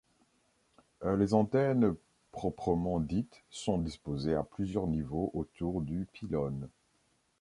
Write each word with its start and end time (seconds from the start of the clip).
Les 1.15 1.35
antennes 1.35 1.93
proprement 2.31 2.99
dites 2.99 3.43
sont 3.51 3.77
disposées 3.77 4.33
à 4.33 4.41
plusieurs 4.41 4.87
niveaux 4.87 5.29
autour 5.35 5.83
du 5.83 6.07
pylône. 6.11 6.67